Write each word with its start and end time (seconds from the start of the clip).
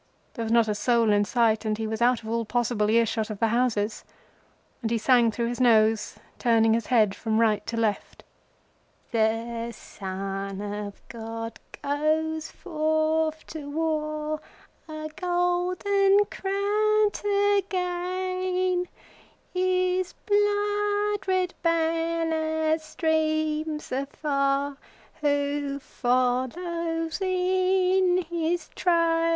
There 0.33 0.43
was 0.43 0.51
not 0.51 0.67
a 0.67 0.73
soul 0.73 1.11
in 1.13 1.25
sight, 1.25 1.63
and 1.63 1.77
he 1.77 1.85
was 1.85 2.01
out 2.01 2.23
of 2.23 2.27
all 2.29 2.43
possible 2.43 2.89
earshot 2.89 3.29
of 3.29 3.37
the 3.37 3.49
houses. 3.49 4.03
And 4.81 4.89
he 4.89 4.97
sang 4.97 5.29
through 5.29 5.45
his 5.49 5.61
nose, 5.61 6.15
turning 6.39 6.73
his 6.73 6.87
head 6.87 7.13
from 7.13 7.39
right 7.39 7.63
to 7.67 7.77
left:— 7.77 8.23
"The 9.11 9.71
Son 9.71 10.59
of 10.59 10.99
Man 11.13 11.51
goes 11.83 12.49
forth 12.49 13.45
to 13.49 13.69
war, 13.69 14.41
A 14.89 15.07
golden 15.15 16.25
crown 16.31 17.11
to 17.11 17.63
gain; 17.69 18.87
His 19.53 20.13
blood 20.25 21.27
red 21.27 21.53
banner 21.61 22.79
streams 22.79 23.91
afar— 23.91 24.77
Who 25.21 25.77
follows 25.77 27.21
in 27.21 28.25
his 28.31 28.67
train?" 28.69 29.29